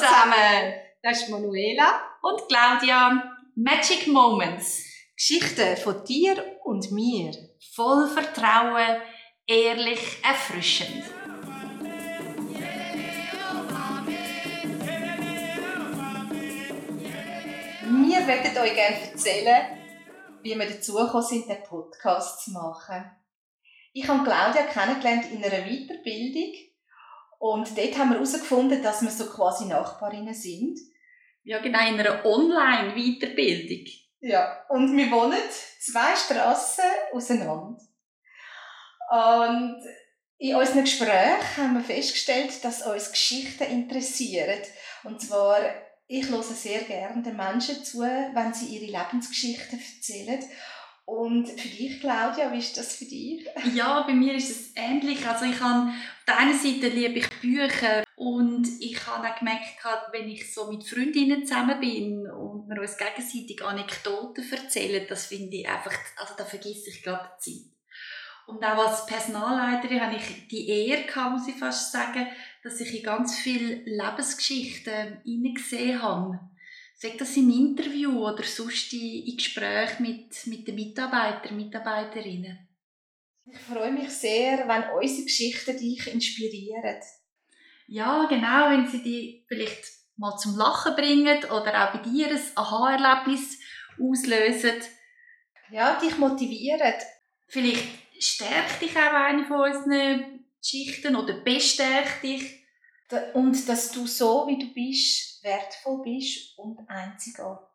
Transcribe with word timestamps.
zusammen! 0.00 0.74
Das 1.02 1.22
ist 1.22 1.28
Manuela 1.28 2.00
und 2.22 2.48
Claudia. 2.48 3.36
Magic 3.54 4.06
Moments. 4.06 4.84
Geschichten 5.16 5.76
von 5.76 6.02
dir 6.04 6.42
und 6.64 6.90
mir. 6.92 7.32
Voll 7.74 8.08
Vertrauen, 8.08 9.02
ehrlich, 9.46 10.00
erfrischend. 10.22 11.04
Wir 17.82 18.20
möchten 18.20 18.58
euch 18.58 18.74
gerne 18.74 19.10
erzählen, 19.12 19.66
wie 20.42 20.58
wir 20.58 20.66
dazu 20.66 20.94
gekommen 20.94 21.22
sind, 21.22 21.48
den 21.48 21.62
Podcast 21.64 22.44
zu 22.44 22.52
machen. 22.52 23.10
Ich 23.92 24.08
habe 24.08 24.24
Claudia 24.24 24.62
kennengelernt 24.62 25.26
in 25.32 25.44
einer 25.44 25.66
Weiterbildung 25.66 26.54
und 27.40 27.78
dort 27.78 27.98
haben 27.98 28.10
wir 28.10 28.16
herausgefunden, 28.16 28.82
dass 28.82 29.00
wir 29.00 29.10
so 29.10 29.24
quasi 29.24 29.64
Nachbarinnen 29.64 30.34
sind. 30.34 30.78
Ja, 31.42 31.58
genau, 31.60 31.78
in 31.88 31.98
einer 31.98 32.22
Online-Weiterbildung. 32.22 33.90
Ja, 34.20 34.66
und 34.68 34.94
wir 34.94 35.10
wohnen 35.10 35.38
zwei 35.80 36.14
Strassen 36.16 36.84
auseinander. 37.14 37.78
Und 39.10 39.82
in 40.36 40.54
unseren 40.54 40.84
Gesprächen 40.84 41.56
haben 41.56 41.76
wir 41.76 41.82
festgestellt, 41.82 42.62
dass 42.62 42.86
uns 42.86 43.10
Geschichten 43.10 43.64
interessieren. 43.64 44.60
Und 45.04 45.22
zwar, 45.22 45.60
ich 46.08 46.28
höre 46.28 46.42
sehr 46.42 46.82
gerne 46.82 47.22
den 47.22 47.38
Menschen 47.38 47.82
zu, 47.82 48.00
wenn 48.00 48.52
sie 48.52 48.76
ihre 48.76 48.98
Lebensgeschichten 48.98 49.80
erzählen. 49.80 50.44
Und 51.04 51.48
für 51.48 51.68
dich, 51.68 52.00
Claudia, 52.00 52.52
wie 52.52 52.58
ist 52.58 52.76
das 52.76 52.96
für 52.96 53.04
dich? 53.04 53.46
Ja, 53.74 54.02
bei 54.02 54.14
mir 54.14 54.34
ist 54.34 54.50
es 54.50 54.72
ähnlich. 54.76 55.26
Also 55.26 55.44
ich 55.44 55.60
habe, 55.60 55.88
auf 55.88 56.24
der 56.26 56.38
einen 56.38 56.58
Seite 56.58 56.88
liebe 56.88 57.18
ich 57.18 57.40
Bücher 57.40 58.04
und 58.16 58.68
ich 58.80 59.06
habe 59.06 59.26
auch 59.26 59.38
gemerkt, 59.38 59.64
wenn 60.12 60.28
ich 60.28 60.52
so 60.54 60.70
mit 60.70 60.84
Freundinnen 60.84 61.46
zusammen 61.46 61.80
bin 61.80 62.30
und 62.30 62.68
wir 62.68 62.80
uns 62.80 62.96
gegenseitig 62.96 63.64
Anekdoten 63.64 64.44
erzählen, 64.52 65.06
das 65.08 65.26
finde 65.26 65.56
ich 65.56 65.68
einfach, 65.68 65.94
also 66.16 66.34
da 66.36 66.44
vergesse 66.44 66.90
ich 66.90 67.02
gerade 67.02 67.30
die 67.44 67.52
Zeit. 67.52 67.70
Und 68.46 68.64
auch 68.64 68.88
als 68.88 69.06
Personalleiterin 69.06 70.00
habe 70.00 70.16
ich 70.16 70.48
die 70.48 70.68
Ehre 70.68 71.30
muss 71.30 71.46
ich 71.46 71.54
fast 71.54 71.92
sagen, 71.92 72.26
dass 72.62 72.80
ich 72.80 72.96
in 72.96 73.04
ganz 73.04 73.36
viele 73.36 73.74
Lebensgeschichten 73.84 75.20
hineingesehen 75.24 76.02
habe 76.02 76.40
Sag 77.02 77.16
das 77.16 77.34
im 77.38 77.48
Interview 77.48 78.28
oder 78.28 78.42
sonst 78.42 78.92
in 78.92 79.34
Gesprächen 79.34 80.02
mit, 80.02 80.46
mit 80.46 80.68
den 80.68 80.74
Mitarbeitern, 80.74 81.56
Mitarbeiterinnen. 81.56 82.68
Ich 83.46 83.58
freue 83.58 83.90
mich 83.90 84.10
sehr, 84.10 84.68
wenn 84.68 84.90
unsere 84.90 85.24
Geschichten 85.24 85.78
dich 85.78 86.06
inspirieren. 86.12 87.00
Ja, 87.86 88.26
genau, 88.26 88.68
wenn 88.68 88.86
sie 88.86 89.02
dich 89.02 89.46
vielleicht 89.48 89.82
mal 90.16 90.36
zum 90.36 90.58
Lachen 90.58 90.94
bringen 90.94 91.42
oder 91.44 91.88
auch 91.88 91.94
bei 91.94 92.02
dir 92.06 92.28
ein 92.28 92.42
Aha-Erlebnis 92.54 93.58
auslösen. 93.98 94.82
Ja, 95.70 95.98
dich 95.98 96.18
motivieren. 96.18 96.92
Vielleicht 97.48 97.88
stärkt 98.18 98.82
dich 98.82 98.94
auch 98.94 99.14
eine 99.14 99.46
von 99.46 99.72
unseren 99.72 100.44
Geschichten 100.60 101.16
oder 101.16 101.32
bestärkt 101.32 102.22
dich. 102.22 102.62
Und 103.32 103.66
dass 103.66 103.90
du 103.90 104.06
so, 104.06 104.46
wie 104.48 104.58
du 104.58 104.74
bist, 104.74 105.29
wertvoll 105.42 106.02
bist 106.02 106.58
und 106.58 106.88
einzigartig. 106.88 107.69